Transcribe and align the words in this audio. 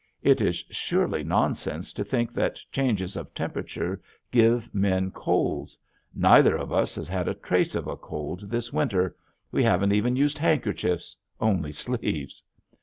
It 0.23 0.41
is 0.41 0.63
surely 0.71 1.23
nonsense 1.23 1.93
to 1.93 2.03
think 2.03 2.33
that 2.33 2.57
changes 2.71 3.15
of 3.15 3.35
temperature 3.35 4.01
give 4.31 4.67
men 4.73 5.11
colds. 5.11 5.77
Neither 6.15 6.57
of 6.57 6.73
us 6.73 6.95
has 6.95 7.07
had 7.07 7.27
a 7.27 7.35
trace 7.35 7.75
of 7.75 7.85
a 7.85 7.95
cold 7.95 8.49
this 8.49 8.73
winter, 8.73 9.15
we 9.51 9.61
haven't 9.63 9.91
even 9.91 10.15
used 10.15 10.39
handkerchiefs 10.39 11.15
only 11.39 11.71
sleeves. 11.71 12.41